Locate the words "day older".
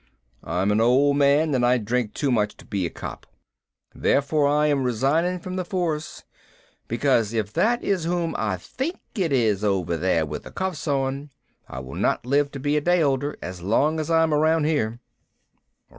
12.81-13.37